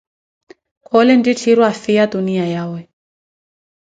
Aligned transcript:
́Khoole 0.87 1.13
nttitthiiru 1.19 1.61
afhiya 1.71 2.05
tuniya 2.11 2.45
yawe`. 2.53 2.81